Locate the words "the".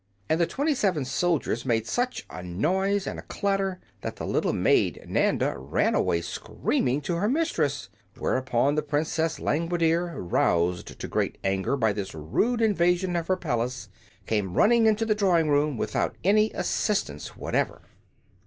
0.41-0.47, 4.15-4.25, 8.73-8.81, 15.05-15.13